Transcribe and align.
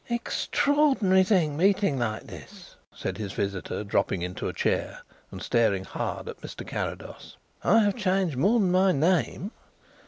"Extraordinary 0.09 1.23
thing 1.23 1.55
meeting 1.55 1.99
like 1.99 2.23
this," 2.23 2.75
said 2.91 3.19
his 3.19 3.33
visitor, 3.33 3.83
dropping 3.83 4.23
into 4.23 4.47
a 4.47 4.51
chair 4.53 5.01
and 5.29 5.43
staring 5.43 5.83
hard 5.83 6.27
at 6.27 6.41
Mr. 6.41 6.65
Carrados. 6.65 7.37
"I 7.63 7.83
have 7.83 7.95
changed 7.97 8.35
more 8.35 8.57
than 8.59 8.71
my 8.71 8.93
name. 8.93 9.51